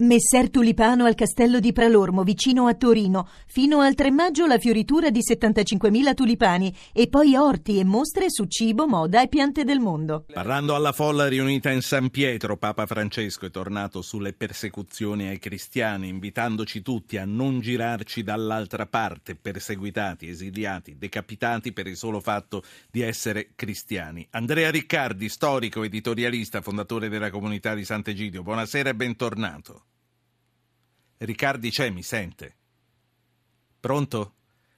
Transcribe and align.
Messer 0.00 0.48
Tulipano 0.48 1.06
al 1.06 1.16
castello 1.16 1.58
di 1.58 1.72
Pralormo, 1.72 2.22
vicino 2.22 2.68
a 2.68 2.74
Torino. 2.74 3.28
Fino 3.48 3.80
al 3.80 3.96
3 3.96 4.12
maggio 4.12 4.46
la 4.46 4.56
fioritura 4.56 5.10
di 5.10 5.18
75.000 5.28 6.14
tulipani 6.14 6.72
e 6.92 7.08
poi 7.08 7.34
orti 7.34 7.80
e 7.80 7.84
mostre 7.84 8.26
su 8.30 8.44
cibo, 8.44 8.86
moda 8.86 9.20
e 9.22 9.26
piante 9.26 9.64
del 9.64 9.80
mondo. 9.80 10.24
Parlando 10.32 10.76
alla 10.76 10.92
folla 10.92 11.26
riunita 11.26 11.72
in 11.72 11.82
San 11.82 12.10
Pietro, 12.10 12.56
Papa 12.56 12.86
Francesco 12.86 13.46
è 13.46 13.50
tornato 13.50 14.00
sulle 14.00 14.34
persecuzioni 14.34 15.26
ai 15.26 15.40
cristiani, 15.40 16.06
invitandoci 16.06 16.80
tutti 16.80 17.16
a 17.16 17.24
non 17.24 17.58
girarci 17.58 18.22
dall'altra 18.22 18.86
parte, 18.86 19.34
perseguitati, 19.34 20.28
esiliati, 20.28 20.96
decapitati 20.96 21.72
per 21.72 21.88
il 21.88 21.96
solo 21.96 22.20
fatto 22.20 22.62
di 22.88 23.00
essere 23.00 23.48
cristiani. 23.56 24.24
Andrea 24.30 24.70
Riccardi, 24.70 25.28
storico, 25.28 25.82
editorialista, 25.82 26.60
fondatore 26.60 27.08
della 27.08 27.30
comunità 27.30 27.74
di 27.74 27.84
Sant'Egidio, 27.84 28.44
buonasera 28.44 28.90
e 28.90 28.94
bentornato. 28.94 29.86
Riccardi 31.18 31.70
c'è, 31.70 31.90
mi 31.90 32.02
sente? 32.02 32.54
Pronto? 33.80 34.34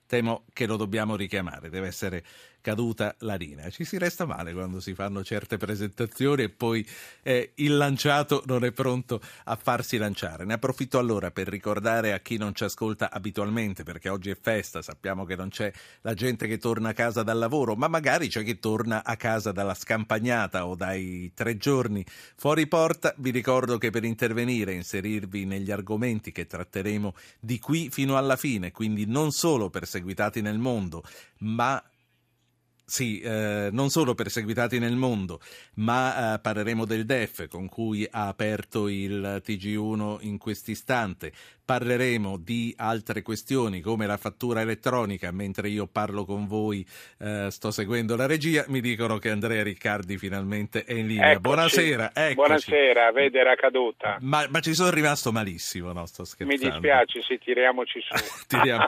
Temo 0.06 0.45
che 0.52 0.66
lo 0.66 0.77
dobbiamo 0.77 1.15
richiamare, 1.15 1.70
deve 1.70 1.87
essere 1.87 2.24
caduta 2.60 3.14
la 3.20 3.34
linea. 3.34 3.70
Ci 3.70 3.84
si 3.84 3.98
resta 3.98 4.24
male 4.24 4.52
quando 4.52 4.80
si 4.80 4.95
fanno 4.95 5.23
certe 5.24 5.56
presentazioni 5.56 6.45
e 6.45 6.48
poi 6.48 6.87
eh, 7.23 7.52
il 7.56 7.77
lanciato 7.77 8.42
non 8.46 8.64
è 8.64 8.73
pronto 8.73 9.20
a 9.45 9.56
farsi 9.56 9.96
lanciare. 9.96 10.45
Ne 10.45 10.55
approfitto 10.55 10.98
allora 10.98 11.30
per 11.30 11.48
ricordare 11.48 12.12
a 12.12 12.20
chi 12.20 12.37
non 12.37 12.54
ci 12.54 12.65
ascolta 12.65 13.10
abitualmente, 13.10 13.82
perché 13.82 14.09
oggi 14.09 14.30
è 14.30 14.37
festa, 14.41 14.82
sappiamo 14.82 15.24
che 15.24 15.37
non 15.37 15.48
c'è 15.48 15.73
la 16.02 16.15
gente 16.15 16.46
che 16.46 16.59
torna 16.59 16.91
a 16.91 16.92
casa 16.92 17.23
dal 17.23 17.38
lavoro, 17.38 17.74
ma 17.77 17.88
magari 17.88 18.28
c'è 18.28 18.45
chi 18.45 18.59
torna 18.59 19.04
a 19.04 19.16
casa 19.16 19.52
dalla 19.52 19.74
scampagnata 19.74 20.66
o 20.66 20.74
dai 20.74 21.32
tre 21.34 21.56
giorni 21.56 22.04
fuori 22.37 22.66
porta. 22.66 23.15
Vi 23.16 23.30
ricordo 23.30 23.79
che 23.79 23.90
per 23.90 24.04
intervenire 24.04 24.73
e 24.73 24.77
inserirvi 24.77 25.45
negli 25.45 25.70
argomenti 25.70 26.32
che 26.32 26.46
tratteremo 26.46 27.15
di 27.38 27.59
qui 27.59 27.90
fino 27.90 28.16
alla 28.16 28.37
fine, 28.37 28.73
quindi 28.73 29.06
non 29.06 29.30
solo 29.30 29.70
perseguitati 29.70 30.40
nel 30.40 30.59
mondo, 30.59 31.02
ma 31.38 31.82
sì, 32.91 33.21
eh, 33.21 33.69
non 33.71 33.88
solo 33.88 34.15
perseguitati 34.15 34.80
nel 34.80 34.96
mondo, 34.96 35.38
ma 35.74 36.35
eh, 36.35 36.38
parleremo 36.41 36.85
del 36.85 37.07
DEF 37.07 37.47
con 37.47 37.69
cui 37.69 38.07
ha 38.10 38.27
aperto 38.27 38.88
il 38.88 39.41
TG1 39.47 40.19
in 40.23 40.38
quest'istante. 40.38 41.30
Parleremo 41.71 42.37
di 42.37 42.74
altre 42.77 43.23
questioni 43.23 43.80
come 43.80 44.05
la 44.05 44.16
fattura 44.16 44.60
elettronica. 44.60 45.30
Mentre 45.30 45.69
io 45.69 45.87
parlo 45.87 46.24
con 46.24 46.49
voi, 46.49 46.85
eh, 47.19 47.47
sto 47.49 47.71
seguendo 47.71 48.16
la 48.16 48.27
regia. 48.27 48.65
Mi 48.66 48.80
dicono 48.80 49.19
che 49.19 49.30
Andrea 49.30 49.63
Riccardi 49.63 50.19
finalmente 50.19 50.82
è 50.82 50.95
in 50.95 51.07
linea. 51.07 51.27
Eccoci. 51.27 51.41
Buonasera. 51.43 52.10
Eccoci. 52.13 52.35
Buonasera, 52.35 53.13
vede 53.13 53.38
era 53.38 53.54
caduta. 53.54 54.16
Ma, 54.19 54.45
ma, 54.51 54.59
ci 54.59 54.75
sono 54.75 54.91
rimasto 54.91 55.30
malissimo, 55.30 55.93
no? 55.93 56.07
Sto 56.07 56.25
scherzando. 56.25 56.65
Mi 56.65 56.71
dispiace, 56.71 57.23
sì, 57.23 57.38
tiriamoci 57.38 58.01
su. 58.01 58.15
Tiriamo. 58.49 58.87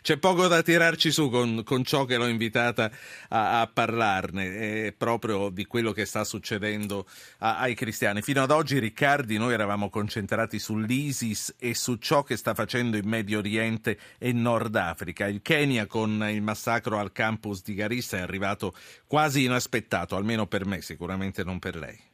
C'è 0.00 0.16
poco 0.16 0.46
da 0.46 0.62
tirarci 0.62 1.10
su 1.10 1.28
con, 1.28 1.64
con 1.64 1.82
ciò 1.82 2.04
che 2.04 2.18
l'ho 2.18 2.28
invitata 2.28 2.88
a, 3.32 3.62
a 3.62 3.66
parlarne, 3.66 4.86
è 4.86 4.92
proprio 4.92 5.48
di 5.48 5.64
quello 5.64 5.92
che 5.92 6.04
sta 6.04 6.22
succedendo 6.24 7.06
a, 7.38 7.58
ai 7.58 7.74
cristiani. 7.74 8.20
Fino 8.20 8.42
ad 8.42 8.50
oggi, 8.50 8.78
Riccardi, 8.78 9.38
noi 9.38 9.54
eravamo 9.54 9.88
concentrati 9.88 10.58
sull'ISIS 10.58 11.54
e 11.58 11.74
su 11.74 11.96
ciò 11.96 12.22
che 12.22 12.36
sta 12.36 12.54
facendo 12.54 12.96
in 12.96 13.08
Medio 13.08 13.38
Oriente 13.38 13.98
e 14.18 14.32
Nord 14.32 14.76
Africa. 14.76 15.26
Il 15.26 15.40
Kenya 15.42 15.86
con 15.86 16.26
il 16.28 16.42
massacro 16.42 16.98
al 16.98 17.12
campus 17.12 17.62
di 17.62 17.74
Garissa 17.74 18.18
è 18.18 18.20
arrivato 18.20 18.74
quasi 19.06 19.44
inaspettato, 19.44 20.16
almeno 20.16 20.46
per 20.46 20.66
me, 20.66 20.82
sicuramente 20.82 21.42
non 21.42 21.58
per 21.58 21.76
lei. 21.76 22.11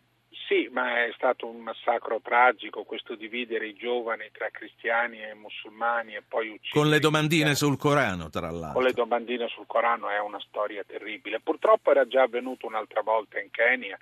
Ma 0.78 1.04
è 1.04 1.10
stato 1.16 1.48
un 1.48 1.58
massacro 1.58 2.20
tragico 2.22 2.84
questo 2.84 3.16
dividere 3.16 3.66
i 3.66 3.74
giovani 3.74 4.28
tra 4.30 4.48
cristiani 4.50 5.20
e 5.20 5.34
musulmani 5.34 6.14
e 6.14 6.22
poi 6.22 6.50
uccidere. 6.50 6.80
Con 6.80 6.88
le 6.88 7.00
domandine 7.00 7.56
sul 7.56 7.76
Corano, 7.76 8.30
tra 8.30 8.48
l'altro. 8.48 8.74
Con 8.74 8.84
le 8.84 8.92
domandine 8.92 9.48
sul 9.48 9.66
Corano 9.66 10.08
è 10.08 10.20
una 10.20 10.38
storia 10.38 10.84
terribile. 10.86 11.40
Purtroppo 11.40 11.90
era 11.90 12.06
già 12.06 12.22
avvenuto 12.22 12.68
un'altra 12.68 13.02
volta 13.02 13.40
in 13.40 13.50
Kenya 13.50 13.98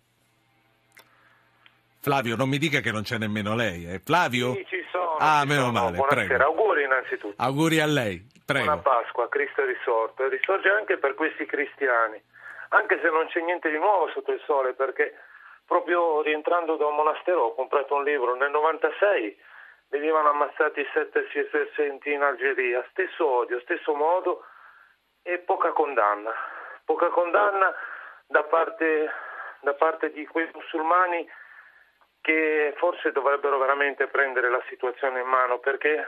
Flavio, 2.06 2.36
non 2.36 2.48
mi 2.48 2.58
dica 2.58 2.78
che 2.78 2.92
non 2.92 3.02
c'è 3.02 3.18
nemmeno 3.18 3.56
lei, 3.56 3.90
eh? 3.90 3.98
Flavio? 3.98 4.54
Sì, 4.54 4.64
ci 4.66 4.86
sono. 4.92 5.16
Ah, 5.18 5.40
ci 5.42 5.48
meno 5.48 5.66
sono. 5.66 5.72
male, 5.72 5.96
Buonasera, 5.96 6.26
prego. 6.26 6.44
auguri 6.44 6.84
innanzitutto. 6.84 7.42
Auguri 7.42 7.80
a 7.80 7.86
lei, 7.86 8.24
prego. 8.46 8.64
Buona 8.64 8.80
Pasqua, 8.80 9.28
Cristo 9.28 9.62
è 9.62 9.66
risorto 9.66 10.28
risorge 10.28 10.68
anche 10.70 10.98
per 10.98 11.14
questi 11.14 11.44
cristiani 11.46 12.22
anche 12.68 13.00
se 13.00 13.10
non 13.10 13.26
c'è 13.26 13.40
niente 13.40 13.70
di 13.70 13.78
nuovo 13.78 14.08
sotto 14.10 14.32
il 14.32 14.40
sole, 14.44 14.74
perché 14.74 15.14
proprio 15.66 16.22
rientrando 16.22 16.76
da 16.76 16.86
un 16.86 16.94
monastero 16.94 17.42
ho 17.42 17.54
comprato 17.54 17.94
un 17.94 18.04
libro 18.04 18.34
nel 18.34 18.50
96 18.50 19.36
venivano 19.88 20.30
ammazzati 20.30 20.86
sette 20.92 21.26
sercenti 21.50 22.12
in 22.12 22.22
Algeria, 22.22 22.84
stesso 22.90 23.26
odio, 23.26 23.60
stesso 23.60 23.94
modo 23.94 24.44
e 25.22 25.38
poca 25.38 25.70
condanna, 25.72 26.32
poca 26.84 27.08
condanna 27.08 27.74
da 28.26 28.42
parte, 28.44 29.10
da 29.60 29.74
parte 29.74 30.12
di 30.12 30.26
quei 30.26 30.48
musulmani 30.52 31.28
che 32.26 32.74
forse 32.78 33.12
dovrebbero 33.12 33.56
veramente 33.56 34.08
prendere 34.08 34.50
la 34.50 34.60
situazione 34.68 35.20
in 35.20 35.28
mano 35.28 35.60
perché 35.60 36.04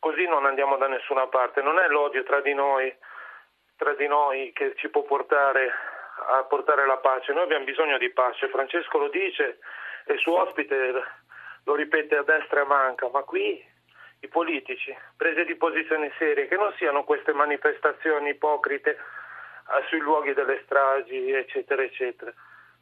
così 0.00 0.26
non 0.26 0.44
andiamo 0.44 0.76
da 0.76 0.88
nessuna 0.88 1.28
parte, 1.28 1.62
non 1.62 1.78
è 1.78 1.86
l'odio 1.86 2.24
tra 2.24 2.40
di 2.40 2.52
noi 2.52 2.92
tra 3.76 3.94
di 3.94 4.08
noi 4.08 4.50
che 4.52 4.74
ci 4.74 4.88
può 4.88 5.02
portare 5.02 5.70
a 6.30 6.42
portare 6.42 6.84
la 6.84 6.96
pace. 6.96 7.32
Noi 7.32 7.44
abbiamo 7.44 7.64
bisogno 7.64 7.96
di 7.96 8.10
pace, 8.10 8.48
Francesco 8.48 8.98
lo 8.98 9.08
dice 9.08 9.60
e 10.04 10.14
il 10.14 10.18
suo 10.18 10.40
ospite 10.40 10.92
lo 11.62 11.74
ripete 11.76 12.16
a 12.16 12.24
destra 12.24 12.62
e 12.62 12.64
manca, 12.64 13.08
ma 13.08 13.22
qui 13.22 13.64
i 14.18 14.26
politici, 14.26 14.92
prese 15.16 15.44
di 15.44 15.54
posizione 15.54 16.12
serie, 16.18 16.48
che 16.48 16.56
non 16.56 16.74
siano 16.76 17.04
queste 17.04 17.32
manifestazioni 17.32 18.30
ipocrite 18.30 18.90
eh, 18.90 19.84
sui 19.86 20.00
luoghi 20.00 20.34
delle 20.34 20.60
stragi, 20.64 21.30
eccetera, 21.30 21.82
eccetera, 21.82 22.34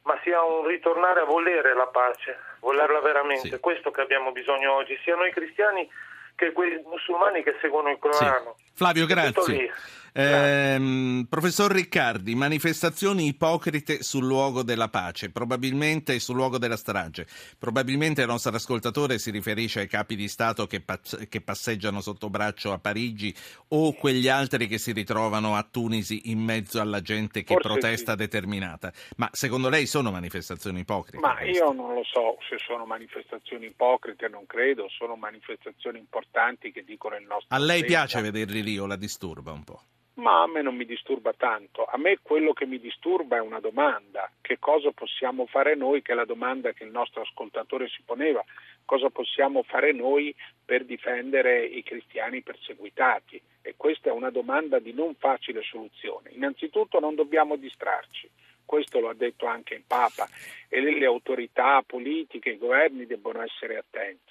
ma 0.07 0.17
sia 0.23 0.41
un 0.41 0.65
ritornare 0.65 1.19
a 1.19 1.25
volere 1.25 1.75
la 1.75 1.87
pace, 1.87 2.39
volerla 2.61 3.01
veramente. 3.01 3.49
Sì. 3.49 3.59
Questo 3.59 3.91
che 3.91 3.99
abbiamo 3.99 4.31
bisogno 4.31 4.73
oggi, 4.73 4.97
siano 5.03 5.25
i 5.25 5.31
cristiani 5.31 5.87
che 6.33 6.53
quei 6.53 6.81
musulmani 6.85 7.43
che 7.43 7.57
seguono 7.59 7.89
il 7.89 7.99
Corano. 7.99 8.55
Sì. 8.57 8.71
Flavio, 8.73 9.05
grazie. 9.05 9.73
Eh, 10.19 11.25
professor 11.29 11.71
Riccardi, 11.71 12.33
manifestazioni 12.33 13.27
ipocrite 13.27 14.01
sul 14.01 14.25
luogo 14.25 14.63
della 14.63 14.89
pace, 14.89 15.29
probabilmente 15.29 16.17
sul 16.17 16.37
luogo 16.37 16.57
della 16.57 16.75
strage. 16.75 17.27
Probabilmente 17.59 18.21
il 18.21 18.27
nostro 18.27 18.55
ascoltatore 18.55 19.19
si 19.19 19.29
riferisce 19.29 19.81
ai 19.81 19.87
capi 19.87 20.15
di 20.15 20.27
Stato 20.27 20.65
che, 20.65 20.81
pass- 20.81 21.27
che 21.27 21.41
passeggiano 21.41 22.01
sotto 22.01 22.31
braccio 22.31 22.71
a 22.71 22.79
Parigi 22.79 23.31
o 23.69 23.93
quegli 23.93 24.27
altri 24.27 24.65
che 24.65 24.79
si 24.79 24.91
ritrovano 24.91 25.55
a 25.55 25.61
Tunisi 25.69 26.31
in 26.31 26.39
mezzo 26.39 26.81
alla 26.81 27.01
gente 27.01 27.43
che 27.43 27.53
Forse 27.53 27.67
protesta 27.67 28.11
sì. 28.13 28.17
determinata. 28.17 28.91
Ma 29.17 29.29
secondo 29.31 29.69
lei 29.69 29.85
sono 29.85 30.09
manifestazioni 30.09 30.79
ipocrite? 30.79 31.19
Ma 31.19 31.35
queste? 31.35 31.59
io 31.59 31.71
non 31.73 31.93
lo 31.93 32.03
so 32.03 32.37
se 32.49 32.57
sono 32.57 32.87
manifestazioni 32.87 33.67
ipocrite, 33.67 34.27
non 34.29 34.47
credo, 34.47 34.87
sono 34.89 35.15
manifestazioni 35.15 35.99
importanti 35.99 36.71
che 36.71 36.83
dicono 36.83 37.15
il 37.17 37.27
nostro. 37.27 37.55
A 37.55 37.59
lei 37.59 37.81
senza. 37.81 37.93
piace 37.93 38.21
vederli 38.21 38.63
lì 38.63 38.79
o 38.79 38.87
la 38.87 38.95
disturba 38.95 39.51
un 39.51 39.63
po'? 39.63 39.81
Ma 40.17 40.41
a 40.41 40.47
me 40.47 40.63
non 40.63 40.75
mi 40.75 40.85
disturba 40.85 41.33
tanto, 41.33 41.85
a 41.85 41.95
me 41.97 42.17
quello 42.23 42.51
che 42.51 42.65
mi 42.65 42.79
disturba 42.79 43.37
è 43.37 43.39
una 43.39 43.59
domanda, 43.59 44.31
che 44.41 44.57
cosa 44.57 44.89
possiamo 44.89 45.45
fare 45.45 45.75
noi, 45.75 46.01
che 46.01 46.13
è 46.13 46.15
la 46.15 46.25
domanda 46.25 46.71
che 46.71 46.85
il 46.85 46.89
nostro 46.89 47.21
ascoltatore 47.21 47.87
si 47.87 48.01
poneva, 48.03 48.43
cosa 48.83 49.09
possiamo 49.11 49.61
fare 49.61 49.91
noi 49.93 50.33
per 50.65 50.85
difendere 50.85 51.63
i 51.63 51.83
cristiani 51.83 52.41
perseguitati? 52.41 53.39
E 53.61 53.75
questa 53.77 54.09
è 54.09 54.11
una 54.11 54.31
domanda 54.31 54.79
di 54.79 54.91
non 54.91 55.13
facile 55.13 55.61
soluzione. 55.61 56.31
Innanzitutto 56.31 56.99
non 56.99 57.13
dobbiamo 57.13 57.55
distrarci, 57.55 58.27
questo 58.65 58.99
lo 58.99 59.09
ha 59.09 59.13
detto 59.13 59.45
anche 59.45 59.75
il 59.75 59.83
Papa, 59.85 60.27
e 60.67 60.81
le 60.81 61.05
autorità 61.05 61.83
politiche, 61.85 62.49
i 62.49 62.57
governi 62.57 63.05
debbono 63.05 63.43
essere 63.43 63.77
attenti 63.77 64.26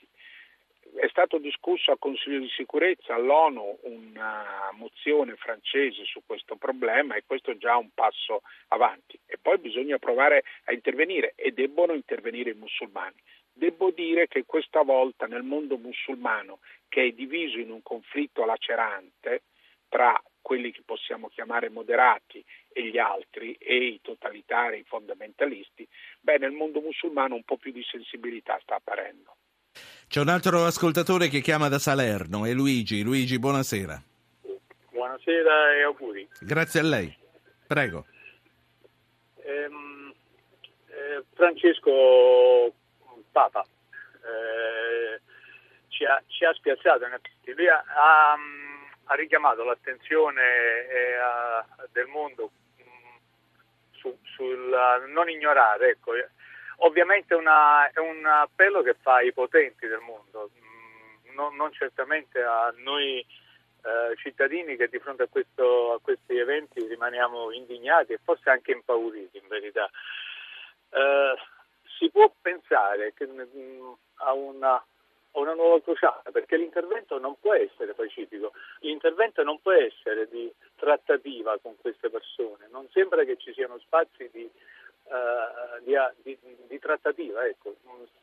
è 0.94 1.08
stato 1.08 1.38
discusso 1.38 1.90
al 1.90 1.98
Consiglio 1.98 2.38
di 2.38 2.48
sicurezza, 2.48 3.14
all'ONU, 3.14 3.80
una 3.82 4.70
mozione 4.72 5.36
francese 5.36 6.04
su 6.04 6.22
questo 6.24 6.56
problema 6.56 7.14
e 7.14 7.24
questo 7.26 7.50
è 7.50 7.56
già 7.56 7.76
un 7.76 7.90
passo 7.92 8.42
avanti. 8.68 9.18
E 9.26 9.38
poi 9.38 9.58
bisogna 9.58 9.98
provare 9.98 10.44
a 10.64 10.72
intervenire 10.72 11.32
e 11.36 11.52
debbono 11.52 11.92
intervenire 11.92 12.50
i 12.50 12.54
musulmani. 12.54 13.16
Devo 13.52 13.90
dire 13.90 14.28
che 14.28 14.44
questa 14.44 14.82
volta 14.82 15.26
nel 15.26 15.42
mondo 15.42 15.76
musulmano, 15.76 16.58
che 16.88 17.04
è 17.04 17.10
diviso 17.12 17.58
in 17.58 17.70
un 17.70 17.82
conflitto 17.82 18.44
lacerante 18.44 19.42
tra 19.88 20.20
quelli 20.42 20.70
che 20.70 20.82
possiamo 20.84 21.28
chiamare 21.28 21.68
moderati 21.70 22.44
e 22.72 22.84
gli 22.84 22.98
altri, 22.98 23.54
e 23.54 23.76
i 23.76 24.00
totalitari, 24.00 24.78
i 24.78 24.84
fondamentalisti, 24.84 25.88
beh, 26.20 26.38
nel 26.38 26.52
mondo 26.52 26.80
musulmano 26.80 27.34
un 27.34 27.42
po' 27.42 27.56
più 27.56 27.72
di 27.72 27.82
sensibilità 27.82 28.58
sta 28.62 28.76
apparendo. 28.76 29.36
C'è 30.08 30.20
un 30.20 30.28
altro 30.28 30.64
ascoltatore 30.64 31.28
che 31.28 31.40
chiama 31.40 31.68
da 31.68 31.78
Salerno, 31.78 32.46
è 32.46 32.52
Luigi. 32.52 33.02
Luigi, 33.02 33.38
buonasera. 33.38 34.00
Buonasera 34.90 35.74
e 35.74 35.82
auguri. 35.82 36.26
Grazie 36.40 36.80
a 36.80 36.82
lei. 36.84 37.14
Prego. 37.66 38.06
Ehm, 39.42 40.14
eh, 40.86 41.24
Francesco 41.34 42.72
Papa 43.32 43.66
eh, 44.22 45.20
ci, 45.88 46.04
ha, 46.04 46.22
ci, 46.28 46.44
ha, 46.44 46.52
spiazzato, 46.54 47.04
lui 47.44 47.68
ha, 47.68 47.84
ha, 47.86 48.36
ha 49.04 49.14
richiamato 49.16 49.64
l'attenzione 49.64 50.42
eh, 50.88 51.14
a, 51.16 51.66
del 51.92 52.06
mondo 52.06 52.52
mm, 52.80 53.16
su, 53.90 54.16
sul 54.22 55.04
non 55.12 55.28
ignorare 55.28 55.90
ecco, 55.90 56.12
Ovviamente 56.78 57.34
una, 57.34 57.90
è 57.90 57.98
un 57.98 58.24
appello 58.26 58.82
che 58.82 58.94
fa 58.94 59.16
ai 59.16 59.32
potenti 59.32 59.86
del 59.86 60.00
mondo, 60.00 60.50
mm, 60.54 61.34
non, 61.34 61.56
non 61.56 61.72
certamente 61.72 62.42
a 62.42 62.72
noi 62.78 63.18
eh, 63.86 64.16
cittadini 64.16 64.76
che 64.76 64.88
di 64.88 64.98
fronte 64.98 65.22
a, 65.22 65.28
questo, 65.28 65.92
a, 65.92 66.00
questi 66.00 66.36
eventi 66.36 66.86
rimaniamo 66.86 67.52
indignati 67.52 68.12
e 68.12 68.20
forse 68.22 68.50
anche 68.50 68.72
impauriti 68.72 69.38
in 69.38 69.48
verità. 69.48 69.88
Eh, 70.90 71.34
si 71.98 72.10
può 72.10 72.30
pensare 72.42 73.14
che, 73.14 73.26
mh, 73.26 73.48
mm, 73.56 73.92
a, 74.16 74.32
una, 74.32 74.84
una 75.32 75.54
nuova 75.54 75.80
crociata 75.80 76.30
perché 76.30 76.56
l'intervento 76.56 77.18
non 77.18 77.38
può 77.40 77.54
essere 77.54 77.94
pacifico, 77.94 78.52
l'intervento 78.80 79.42
non 79.42 79.60
può 79.60 79.72
essere 79.72 80.28
di 80.28 80.52
trattativa 80.74 81.56
con 81.62 81.76
queste 81.80 82.10
persone, 82.10 82.68
non 82.70 82.88
sembra 82.90 83.24
che 83.24 83.36
ci 83.36 83.52
siano 83.52 83.78
spazi 83.78 84.28
di 84.32 84.50
uh, 85.08 85.82
di, 86.22 86.36
di, 86.68 86.78
trattativa, 86.78 87.44
ecco. 87.46 87.74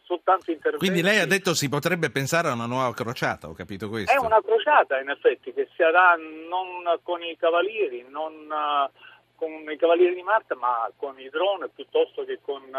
soltanto 0.03 0.51
interventi. 0.51 0.85
Quindi 0.85 1.01
lei 1.01 1.19
ha 1.19 1.25
detto 1.25 1.53
si 1.53 1.69
potrebbe 1.69 2.09
pensare 2.09 2.50
a 2.50 2.53
una 2.53 2.65
nuova 2.65 2.94
crociata, 2.94 3.47
ho 3.47 3.53
capito 3.53 3.89
questo? 3.89 4.12
È 4.12 4.18
una 4.18 4.41
crociata 4.41 5.00
in 5.00 5.09
effetti 5.09 5.53
che 5.53 5.68
si 5.71 5.83
farà 5.83 6.15
non 6.15 7.00
con 7.03 7.21
i 7.21 7.35
cavalieri, 7.38 8.06
non 8.09 8.33
uh, 8.33 8.89
con 9.35 9.69
i 9.69 9.77
cavalieri 9.77 10.15
di 10.15 10.24
Marte, 10.24 10.56
ma 10.56 10.89
con 10.95 11.19
i 11.19 11.30
droni 11.30 11.69
piuttosto 11.74 12.24
che 12.24 12.39
con 12.41 12.62
uh, 12.62 12.69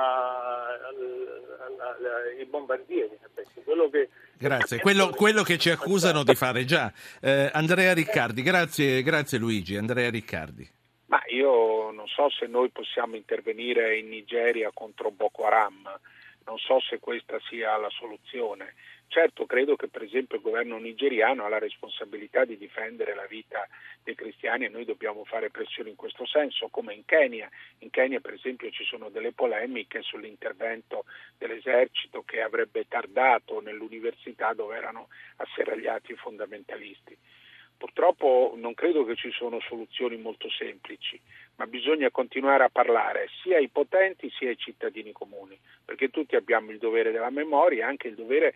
i 2.40 2.44
bombardieri. 2.46 3.18
Quello 3.64 3.88
che, 3.88 4.08
grazie, 4.38 4.80
quello, 4.80 5.10
quello, 5.10 5.42
che 5.42 5.58
ci 5.58 5.70
accusano 5.70 6.22
di 6.22 6.34
fare 6.34 6.64
già. 6.64 6.92
Eh, 7.20 7.50
Andrea 7.52 7.92
Riccardi, 7.92 8.42
grazie, 8.42 9.02
grazie 9.02 9.38
Luigi. 9.38 9.76
Andrea 9.76 10.10
Riccardi. 10.10 10.82
Ma 11.06 11.22
io 11.26 11.90
non 11.90 12.06
so 12.08 12.30
se 12.30 12.46
noi 12.46 12.70
possiamo 12.70 13.16
intervenire 13.16 13.98
in 13.98 14.08
Nigeria 14.08 14.70
contro 14.72 15.10
Boko 15.10 15.44
Haram, 15.44 16.00
non 16.46 16.58
so 16.58 16.80
se 16.80 16.98
questa 16.98 17.38
sia 17.48 17.76
la 17.76 17.90
soluzione. 17.90 18.74
Certo, 19.06 19.46
credo 19.46 19.76
che 19.76 19.88
per 19.88 20.02
esempio 20.02 20.36
il 20.36 20.42
governo 20.42 20.76
nigeriano 20.78 21.44
ha 21.44 21.48
la 21.48 21.58
responsabilità 21.58 22.44
di 22.44 22.56
difendere 22.56 23.14
la 23.14 23.26
vita 23.26 23.66
dei 24.02 24.14
cristiani 24.14 24.64
e 24.64 24.68
noi 24.68 24.84
dobbiamo 24.84 25.24
fare 25.24 25.50
pressione 25.50 25.90
in 25.90 25.94
questo 25.94 26.26
senso, 26.26 26.68
come 26.68 26.94
in 26.94 27.04
Kenya. 27.04 27.48
In 27.78 27.90
Kenya 27.90 28.20
per 28.20 28.34
esempio 28.34 28.70
ci 28.70 28.84
sono 28.84 29.10
delle 29.10 29.32
polemiche 29.32 30.02
sull'intervento 30.02 31.04
dell'esercito 31.38 32.22
che 32.22 32.42
avrebbe 32.42 32.88
tardato 32.88 33.60
nell'università 33.60 34.52
dove 34.52 34.76
erano 34.76 35.08
asserragliati 35.36 36.12
i 36.12 36.16
fondamentalisti. 36.16 37.16
Purtroppo 37.76 38.54
non 38.56 38.74
credo 38.74 39.04
che 39.04 39.14
ci 39.16 39.30
sono 39.30 39.60
soluzioni 39.60 40.16
molto 40.16 40.48
semplici, 40.50 41.20
ma 41.56 41.66
bisogna 41.66 42.10
continuare 42.10 42.64
a 42.64 42.70
parlare 42.70 43.28
sia 43.42 43.56
ai 43.56 43.68
potenti 43.68 44.30
sia 44.30 44.48
ai 44.48 44.56
cittadini 44.56 45.12
comuni, 45.12 45.58
perché 45.84 46.08
tutti 46.08 46.36
abbiamo 46.36 46.70
il 46.70 46.78
dovere 46.78 47.10
della 47.10 47.30
memoria 47.30 47.84
e 47.84 47.88
anche 47.88 48.08
il 48.08 48.14
dovere 48.14 48.54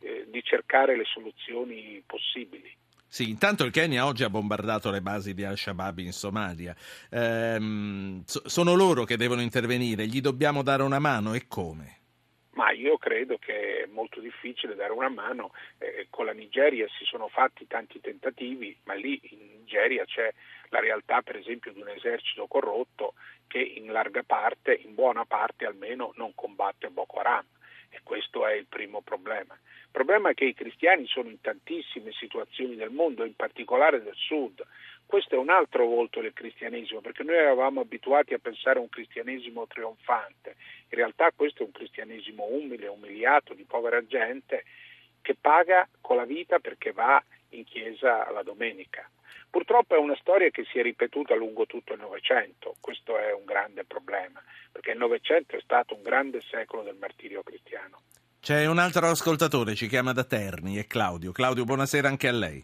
eh, 0.00 0.26
di 0.28 0.42
cercare 0.42 0.96
le 0.96 1.04
soluzioni 1.04 2.02
possibili. 2.06 2.72
Sì, 3.10 3.30
intanto 3.30 3.64
il 3.64 3.70
Kenya 3.70 4.04
oggi 4.04 4.22
ha 4.22 4.30
bombardato 4.30 4.90
le 4.90 5.00
basi 5.00 5.32
di 5.32 5.42
Al-Shabaab 5.42 5.98
in 5.98 6.12
Somalia. 6.12 6.76
Ehm, 7.10 8.22
sono 8.24 8.74
loro 8.74 9.04
che 9.04 9.16
devono 9.16 9.40
intervenire, 9.40 10.06
gli 10.06 10.20
dobbiamo 10.20 10.62
dare 10.62 10.82
una 10.82 10.98
mano 10.98 11.32
e 11.32 11.46
come? 11.48 11.97
Io 12.78 12.98
credo 12.98 13.38
che 13.38 13.82
è 13.82 13.86
molto 13.86 14.20
difficile 14.20 14.74
dare 14.74 14.92
una 14.92 15.08
mano. 15.08 15.52
Eh, 15.78 16.06
con 16.10 16.24
la 16.24 16.32
Nigeria 16.32 16.86
si 16.98 17.04
sono 17.04 17.28
fatti 17.28 17.66
tanti 17.66 18.00
tentativi, 18.00 18.76
ma 18.84 18.94
lì 18.94 19.20
in 19.30 19.58
Nigeria 19.58 20.04
c'è 20.04 20.32
la 20.70 20.80
realtà 20.80 21.22
per 21.22 21.36
esempio 21.36 21.72
di 21.72 21.80
un 21.80 21.88
esercito 21.88 22.46
corrotto 22.46 23.14
che 23.46 23.58
in 23.58 23.90
larga 23.90 24.22
parte, 24.22 24.74
in 24.74 24.94
buona 24.94 25.24
parte 25.24 25.64
almeno, 25.64 26.12
non 26.16 26.34
combatte 26.34 26.90
Boko 26.90 27.18
Haram 27.20 27.46
e 27.90 28.00
questo 28.02 28.46
è 28.46 28.52
il 28.54 28.66
primo 28.66 29.00
problema. 29.00 29.54
Il 29.54 30.04
problema 30.04 30.30
è 30.30 30.34
che 30.34 30.44
i 30.44 30.54
cristiani 30.54 31.06
sono 31.06 31.30
in 31.30 31.40
tantissime 31.40 32.12
situazioni 32.12 32.76
del 32.76 32.90
mondo, 32.90 33.24
in 33.24 33.34
particolare 33.34 34.02
del 34.02 34.14
sud. 34.14 34.62
Questo 35.08 35.36
è 35.36 35.38
un 35.38 35.48
altro 35.48 35.86
volto 35.86 36.20
del 36.20 36.34
cristianesimo, 36.34 37.00
perché 37.00 37.22
noi 37.22 37.36
eravamo 37.36 37.80
abituati 37.80 38.34
a 38.34 38.38
pensare 38.38 38.78
a 38.78 38.82
un 38.82 38.90
cristianesimo 38.90 39.66
trionfante. 39.66 40.56
In 40.90 40.98
realtà 40.98 41.32
questo 41.34 41.62
è 41.62 41.64
un 41.64 41.72
cristianesimo 41.72 42.44
umile, 42.44 42.88
umiliato, 42.88 43.54
di 43.54 43.64
povera 43.64 44.04
gente, 44.04 44.64
che 45.22 45.34
paga 45.34 45.88
con 46.02 46.16
la 46.16 46.26
vita 46.26 46.58
perché 46.58 46.92
va 46.92 47.24
in 47.52 47.64
chiesa 47.64 48.30
la 48.30 48.42
domenica. 48.42 49.08
Purtroppo 49.48 49.94
è 49.94 49.98
una 49.98 50.14
storia 50.20 50.50
che 50.50 50.66
si 50.70 50.78
è 50.78 50.82
ripetuta 50.82 51.34
lungo 51.34 51.64
tutto 51.64 51.94
il 51.94 52.00
Novecento, 52.00 52.76
questo 52.78 53.16
è 53.16 53.32
un 53.32 53.46
grande 53.46 53.84
problema, 53.84 54.42
perché 54.70 54.90
il 54.90 54.98
Novecento 54.98 55.56
è 55.56 55.60
stato 55.62 55.94
un 55.94 56.02
grande 56.02 56.42
secolo 56.50 56.82
del 56.82 56.96
martirio 57.00 57.42
cristiano. 57.42 58.02
C'è 58.40 58.66
un 58.66 58.78
altro 58.78 59.06
ascoltatore, 59.06 59.74
ci 59.74 59.88
chiama 59.88 60.12
da 60.12 60.24
Terni, 60.24 60.76
è 60.76 60.86
Claudio. 60.86 61.32
Claudio, 61.32 61.64
buonasera 61.64 62.08
anche 62.08 62.28
a 62.28 62.32
lei. 62.32 62.62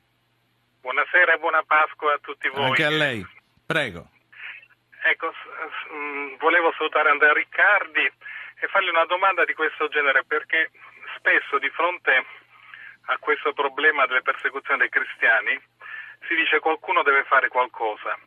Buonasera 1.15 1.35
e 1.35 1.39
buona 1.39 1.63
Pasqua 1.63 2.13
a 2.13 2.19
tutti 2.19 2.49
voi. 2.49 2.65
Anche 2.65 2.85
a 2.85 2.91
lei, 2.91 3.25
prego. 3.65 4.11
Ecco, 5.05 5.33
mm, 5.93 6.35
volevo 6.41 6.75
salutare 6.77 7.09
Andrea 7.11 7.33
Riccardi 7.33 8.03
e 8.59 8.67
fargli 8.67 8.89
una 8.89 9.05
domanda 9.05 9.45
di 9.45 9.55
questo 9.55 9.87
genere 9.87 10.25
perché 10.25 10.73
spesso 11.17 11.59
di 11.61 11.71
fronte 11.71 12.11
a 13.07 13.19
questo 13.19 13.53
problema 13.53 14.07
delle 14.07 14.23
persecuzioni 14.23 14.81
dei 14.81 14.89
cristiani 14.89 15.55
si 16.27 16.35
dice 16.35 16.59
qualcuno 16.59 17.05
deve 17.05 17.23
fare 17.23 17.47
qualcosa. 17.47 18.19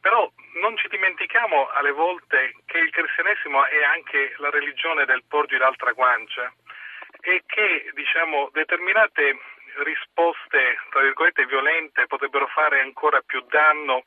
Però 0.00 0.28
non 0.60 0.76
ci 0.76 0.88
dimentichiamo 0.88 1.68
alle 1.68 1.92
volte 1.92 2.56
che 2.66 2.78
il 2.78 2.90
cristianesimo 2.90 3.64
è 3.64 3.84
anche 3.84 4.34
la 4.38 4.50
religione 4.50 5.04
del 5.04 5.22
porgi 5.28 5.56
l'altra 5.56 5.92
guancia 5.92 6.52
e 7.20 7.44
che 7.46 7.92
diciamo, 7.94 8.50
determinate 8.52 9.38
risposte 9.82 10.78
tra 10.90 11.00
virgolette 11.02 11.46
violente 11.46 12.06
potrebbero 12.06 12.46
fare 12.48 12.80
ancora 12.80 13.20
più 13.20 13.40
danno 13.48 14.04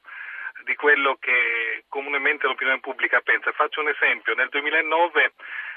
di 0.63 0.75
quello 0.75 1.17
che 1.19 1.83
comunemente 1.87 2.47
l'opinione 2.47 2.79
pubblica 2.79 3.21
pensa. 3.21 3.51
Faccio 3.51 3.81
un 3.81 3.89
esempio, 3.89 4.33
nel 4.33 4.49
2009 4.49 5.33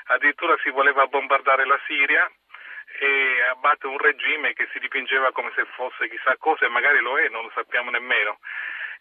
addirittura 0.07 0.57
si 0.63 0.71
voleva 0.71 1.07
bombardare 1.07 1.67
la 1.67 1.79
Siria 1.87 2.31
e 2.99 3.43
abbatte 3.51 3.87
un 3.87 3.99
regime 3.99 4.53
che 4.53 4.69
si 4.73 4.79
dipingeva 4.79 5.33
come 5.33 5.53
se 5.55 5.65
fosse 5.77 6.09
chissà 6.09 6.37
cosa 6.39 6.67
e 6.67 6.69
magari 6.69 6.99
lo 7.01 7.19
è, 7.19 7.29
non 7.29 7.45
lo 7.45 7.53
sappiamo 7.55 7.91
nemmeno. 7.91 8.39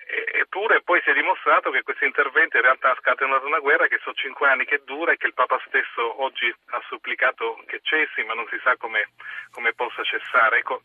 Eppure 0.05 0.81
poi 0.81 1.01
si 1.03 1.09
è 1.09 1.13
dimostrato 1.13 1.69
che 1.69 1.83
questo 1.83 2.05
intervento 2.05 2.57
in 2.57 2.63
realtà 2.63 2.91
ha 2.91 2.97
scatenato 2.99 3.45
una 3.45 3.59
guerra 3.59 3.87
che 3.87 3.99
sono 4.01 4.15
cinque 4.15 4.49
anni 4.49 4.65
che 4.65 4.81
dura 4.83 5.11
e 5.11 5.17
che 5.17 5.27
il 5.27 5.33
Papa 5.33 5.61
stesso 5.67 6.21
oggi 6.23 6.51
ha 6.69 6.81
supplicato 6.87 7.61
che 7.67 7.79
cessi, 7.83 8.23
ma 8.23 8.33
non 8.33 8.47
si 8.49 8.59
sa 8.63 8.75
come, 8.77 9.09
come 9.51 9.73
possa 9.73 10.03
cessare. 10.03 10.57
Ecco, 10.57 10.81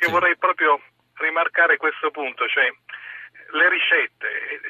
io 0.00 0.10
vorrei 0.10 0.36
proprio 0.36 0.80
rimarcare 1.14 1.76
questo 1.76 2.10
punto, 2.10 2.46
cioè 2.46 2.72
le 3.50 3.68
ricette 3.68 4.28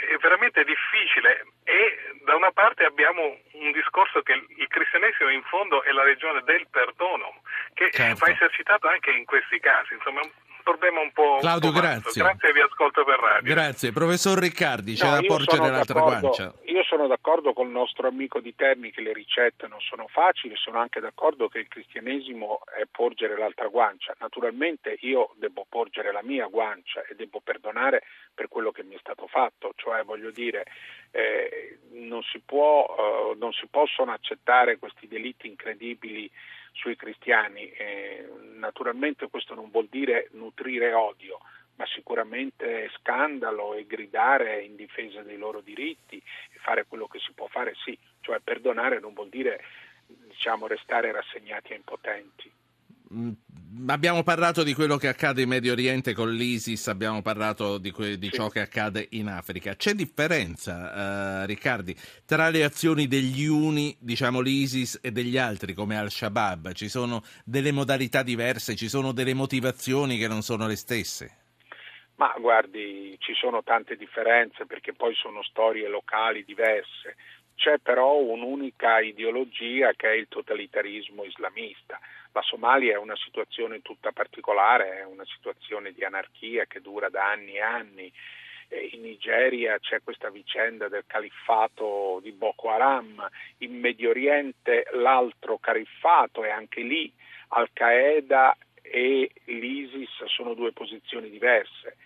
è 0.08 0.16
veramente 0.16 0.64
difficile 0.64 1.46
e 1.64 2.14
da 2.22 2.36
una 2.36 2.52
parte 2.52 2.84
abbiamo 2.84 3.40
un 3.52 3.72
discorso 3.72 4.22
che 4.22 4.32
il 4.32 4.68
cristianesimo 4.68 5.30
in 5.30 5.42
fondo 5.42 5.82
è 5.82 5.90
la 5.90 6.02
religione 6.02 6.42
del 6.42 6.66
perdono 6.70 7.42
che 7.74 7.90
certo. 7.90 8.24
va 8.24 8.30
esercitato 8.30 8.86
anche 8.86 9.10
in 9.10 9.24
questi 9.24 9.58
casi. 9.58 9.94
Insomma, 9.94 10.20
problema 10.68 11.00
un 11.00 11.12
po'. 11.12 11.38
Claudio, 11.40 11.68
un 11.68 11.74
po 11.74 11.80
grazie. 11.80 12.22
Grazie, 12.22 12.52
vi 12.52 12.60
ascolto 12.60 13.04
per 13.04 13.18
radio. 13.18 13.54
Grazie. 13.54 13.92
Professor 13.92 14.38
Riccardi, 14.38 14.94
c'è 14.94 15.04
No, 15.06 15.10
da 15.12 15.20
io 15.20 15.26
porgere 15.26 15.56
sono 15.56 15.70
l'altra 15.70 15.94
d'accordo- 15.94 16.20
guancia. 16.20 16.54
Io 16.64 16.82
sono 16.84 17.06
d'accordo 17.06 17.52
con 17.52 17.66
il 17.66 17.72
nostro 17.72 18.06
amico 18.08 18.40
di 18.40 18.54
Terni 18.54 18.90
che 18.90 19.00
le 19.00 19.12
ricette 19.12 19.66
non 19.66 19.80
sono 19.80 20.06
facili, 20.08 20.54
sono 20.56 20.78
anche 20.78 21.00
d'accordo 21.00 21.48
che 21.48 21.58
il 21.58 21.68
cristianesimo 21.68 22.60
è 22.78 22.84
porgere 22.90 23.36
l'altra 23.36 23.66
guancia. 23.68 24.14
Naturalmente 24.20 24.96
io 25.00 25.30
devo 25.36 25.66
porgere 25.68 26.12
la 26.12 26.22
mia 26.22 26.46
guancia 26.46 27.02
e 27.08 27.14
devo 27.14 27.40
perdonare 27.40 28.02
per 28.34 28.48
quello 28.48 28.70
che 28.70 28.84
mi 28.84 28.94
è 28.94 28.98
stato 29.00 29.26
fatto, 29.26 29.72
cioè 29.76 30.02
voglio 30.04 30.30
dire 30.30 30.64
eh, 31.10 31.78
non, 31.90 32.22
si 32.22 32.40
può, 32.44 32.86
eh, 33.32 33.36
non 33.38 33.52
si 33.52 33.66
possono 33.66 34.12
accettare 34.12 34.78
questi 34.78 35.08
delitti 35.08 35.46
incredibili 35.46 36.30
sui 36.72 36.96
cristiani. 36.96 37.70
Eh, 37.70 38.28
naturalmente 38.54 39.28
questo 39.28 39.54
non 39.54 39.70
vuol 39.70 39.88
dire 39.90 40.28
nutrire 40.32 40.92
odio, 40.92 41.40
ma 41.76 41.86
sicuramente 41.86 42.90
scandalo 42.96 43.74
e 43.74 43.86
gridare 43.86 44.62
in 44.62 44.76
difesa 44.76 45.22
dei 45.22 45.38
loro 45.38 45.60
diritti 45.60 46.16
e 46.16 46.58
fare 46.58 46.86
quello 46.86 47.06
che 47.06 47.18
si 47.20 47.32
può 47.32 47.46
fare, 47.46 47.74
sì, 47.84 47.96
cioè 48.20 48.40
perdonare 48.40 49.00
non 49.00 49.14
vuol 49.14 49.28
dire 49.28 49.62
diciamo, 50.06 50.66
restare 50.66 51.12
rassegnati 51.12 51.72
e 51.72 51.76
impotenti. 51.76 52.50
Mm, 53.12 53.30
Abbiamo 53.86 54.22
parlato 54.22 54.62
di 54.62 54.74
quello 54.74 54.96
che 54.96 55.08
accade 55.08 55.42
in 55.42 55.48
Medio 55.48 55.72
Oriente 55.72 56.12
con 56.12 56.32
l'ISIS, 56.32 56.88
abbiamo 56.88 57.22
parlato 57.22 57.78
di, 57.78 57.90
que- 57.90 58.18
di 58.18 58.30
ciò 58.30 58.48
che 58.48 58.60
accade 58.60 59.06
in 59.10 59.28
Africa. 59.28 59.76
C'è 59.76 59.92
differenza, 59.92 61.42
eh, 61.42 61.46
Riccardi, 61.46 61.94
tra 62.26 62.48
le 62.48 62.64
azioni 62.64 63.06
degli 63.06 63.46
uni, 63.46 63.96
diciamo 64.00 64.40
l'ISIS, 64.40 64.98
e 65.02 65.12
degli 65.12 65.38
altri 65.38 65.74
come 65.74 65.96
Al-Shabaab? 65.96 66.72
Ci 66.72 66.88
sono 66.88 67.22
delle 67.44 67.70
modalità 67.70 68.22
diverse, 68.22 68.74
ci 68.74 68.88
sono 68.88 69.12
delle 69.12 69.34
motivazioni 69.34 70.18
che 70.18 70.28
non 70.28 70.42
sono 70.42 70.66
le 70.66 70.76
stesse? 70.76 71.36
Ma 72.16 72.34
guardi, 72.38 73.16
ci 73.20 73.32
sono 73.34 73.62
tante 73.62 73.96
differenze 73.96 74.66
perché 74.66 74.92
poi 74.92 75.14
sono 75.14 75.42
storie 75.44 75.88
locali 75.88 76.44
diverse. 76.44 77.16
C'è 77.58 77.78
però 77.78 78.14
un'unica 78.18 79.00
ideologia 79.00 79.92
che 79.94 80.10
è 80.10 80.12
il 80.12 80.28
totalitarismo 80.28 81.24
islamista. 81.24 81.98
La 82.30 82.40
Somalia 82.42 82.92
è 82.92 82.98
una 82.98 83.16
situazione 83.16 83.82
tutta 83.82 84.12
particolare, 84.12 85.00
è 85.00 85.04
una 85.04 85.24
situazione 85.24 85.90
di 85.90 86.04
anarchia 86.04 86.66
che 86.66 86.80
dura 86.80 87.08
da 87.08 87.28
anni 87.28 87.54
e 87.54 87.60
anni. 87.60 88.12
Eh, 88.68 88.90
In 88.92 89.02
Nigeria 89.02 89.76
c'è 89.80 90.00
questa 90.04 90.30
vicenda 90.30 90.86
del 90.86 91.02
califfato 91.04 92.20
di 92.22 92.30
Boko 92.30 92.70
Haram, 92.70 93.28
in 93.58 93.76
Medio 93.80 94.10
Oriente 94.10 94.86
l'altro 94.92 95.58
califfato 95.58 96.44
e 96.44 96.50
anche 96.50 96.82
lì 96.82 97.12
Al-Qaeda 97.48 98.56
e 98.82 99.32
l'ISIS 99.46 100.26
sono 100.26 100.54
due 100.54 100.70
posizioni 100.70 101.28
diverse 101.28 101.96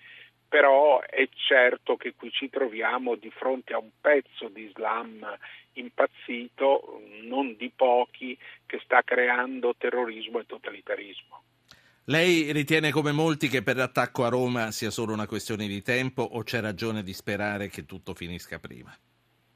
però 0.53 1.01
è 1.01 1.27
certo 1.33 1.97
che 1.97 2.13
qui 2.15 2.31
ci 2.31 2.51
troviamo 2.51 3.15
di 3.15 3.31
fronte 3.31 3.73
a 3.73 3.79
un 3.79 3.89
pezzo 3.99 4.49
di 4.49 4.65
Islam 4.65 5.27
impazzito, 5.73 7.01
non 7.23 7.57
di 7.57 7.73
pochi, 7.75 8.37
che 8.67 8.79
sta 8.85 9.01
creando 9.01 9.75
terrorismo 9.79 10.41
e 10.41 10.45
totalitarismo. 10.45 11.43
Lei 12.05 12.53
ritiene 12.53 12.91
come 12.91 13.13
molti 13.13 13.49
che 13.49 13.63
per 13.63 13.77
l'attacco 13.77 14.25
a 14.25 14.29
Roma 14.29 14.71
sia 14.73 14.91
solo 14.91 15.15
una 15.15 15.27
questione 15.27 15.67
di 15.67 15.81
tempo 15.81 16.21
o 16.21 16.43
c'è 16.43 16.61
ragione 16.61 17.03
di 17.03 17.15
sperare 17.15 17.69
che 17.69 17.87
tutto 17.87 18.13
finisca 18.13 18.59
prima? 18.59 18.95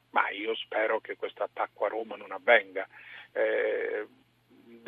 Ma 0.09 0.31
io 0.31 0.55
spero 0.55 0.99
che 0.99 1.15
questo 1.15 1.43
attacco 1.43 1.85
a 1.85 1.89
Roma 1.89 2.15
non 2.15 2.31
avvenga. 2.31 2.87
Eh, 3.33 4.07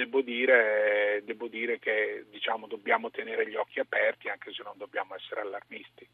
devo, 0.10 0.22
dire, 0.22 1.22
devo 1.24 1.48
dire 1.48 1.78
che 1.80 2.26
diciamo, 2.30 2.68
dobbiamo 2.68 3.12
tenere 3.12 3.48
gli 3.48 3.56
occhi 3.56 3.80
aperti 3.80 4.28
anche 4.28 4.52
se 4.52 4.64
non 4.64 4.74
dobbiamo 4.76 5.16
essere 5.16 5.42
allarmisti. 5.42 6.08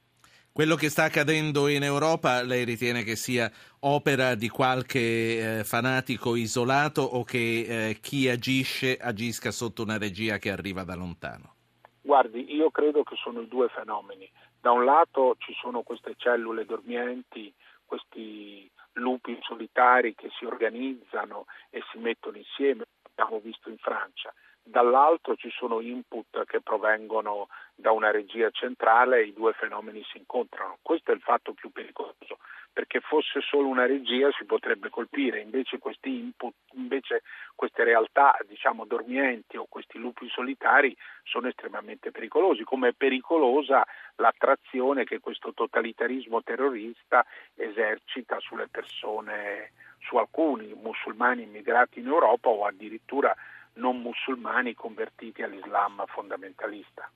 Quello 0.51 0.75
che 0.75 0.89
sta 0.89 1.03
accadendo 1.03 1.67
in 1.67 1.83
Europa, 1.83 2.41
lei 2.41 2.63
ritiene 2.63 3.03
che 3.03 3.15
sia 3.15 3.51
opera 3.81 4.35
di 4.35 4.47
qualche 4.47 5.59
eh, 5.59 5.63
fanatico 5.65 6.35
isolato 6.35 7.01
o 7.01 7.23
che 7.23 7.89
eh, 7.89 7.97
chi 7.99 8.29
agisce 8.29 8.97
agisca 8.97 9.51
sotto 9.51 9.83
una 9.83 9.97
regia 9.97 10.37
che 10.37 10.51
arriva 10.51 10.83
da 10.83 10.95
lontano? 10.95 11.55
Guardi, 12.01 12.53
io 12.53 12.69
credo 12.71 13.03
che 13.03 13.15
sono 13.15 13.41
i 13.41 13.47
due 13.47 13.67
fenomeni. 13.67 14.29
Da 14.61 14.71
un 14.71 14.85
lato 14.85 15.35
ci 15.39 15.53
sono 15.59 15.81
queste 15.81 16.13
cellule 16.15 16.65
dormienti, 16.65 17.53
questi 17.83 18.69
lupi 18.93 19.37
solitari 19.41 20.15
che 20.15 20.29
si 20.39 20.45
organizzano 20.45 21.47
e 21.69 21.81
si 21.91 21.97
mettono 21.97 22.37
insieme, 22.37 22.85
abbiamo 23.15 23.39
visto 23.39 23.69
in 23.69 23.77
Francia. 23.77 24.34
Dall'altro 24.67 25.36
ci 25.36 25.51
sono 25.51 25.79
input 25.79 26.43
che 26.45 26.60
provengono 26.62 27.50
da 27.75 27.91
una 27.91 28.10
regia 28.10 28.50
centrale 28.50 29.19
e 29.19 29.27
i 29.27 29.34
due 29.34 29.53
fenomeni 29.53 30.03
si 30.12 30.17
incontrano. 30.17 30.79
Questo 30.81 31.12
è 31.12 31.13
il 31.13 31.22
fatto 31.22 31.53
più 31.53 31.72
pericoloso, 31.72 32.39
perché 32.74 33.00
fosse 33.00 33.41
solo 33.41 33.67
una 33.67 33.86
regia 33.86 34.31
si 34.31 34.43
potrebbe 34.45 34.89
colpire, 34.89 35.39
invece 35.39 35.77
questi 35.77 36.10
input, 36.10 36.55
invece 36.74 37.22
queste 37.53 37.84
realtà 37.84 38.36
diciamo 38.48 38.86
dormienti 38.86 39.55
o 39.55 39.67
questi 39.69 40.00
lupi 40.00 40.27
solitari 40.29 40.98
sono 41.24 41.48
estremamente 41.48 42.10
pericolosi, 42.10 42.63
come 42.63 42.89
è 42.89 42.93
pericolosa 42.93 43.86
l'attrazione 44.15 45.03
che 45.03 45.19
questo 45.19 45.53
totalitarismo 45.53 46.41
terrorista 46.41 47.24
esercita 47.53 48.39
sulle 48.39 48.67
persone, 48.67 49.72
su 50.07 50.17
alcuni 50.17 50.74
musulmani 50.74 51.43
immigrati 51.43 52.00
in 52.00 52.07
Europa 52.07 52.50
o 52.50 52.65
addirittura 52.65 53.35
non 53.74 54.01
musulmani 54.01 54.74
convertiti 54.74 55.41
all'Islam 55.41 56.03
fondamentalista. 56.07 57.09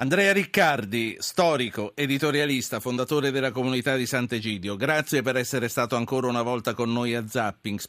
Andrea 0.00 0.32
Riccardi, 0.32 1.16
storico, 1.18 1.90
editorialista, 1.96 2.78
fondatore 2.78 3.32
della 3.32 3.50
comunità 3.50 3.96
di 3.96 4.06
Sant'Egidio, 4.06 4.76
grazie 4.76 5.22
per 5.22 5.36
essere 5.36 5.66
stato 5.66 5.96
ancora 5.96 6.28
una 6.28 6.42
volta 6.42 6.72
con 6.72 6.92
noi 6.92 7.16
a 7.16 7.26
Zapping. 7.26 7.80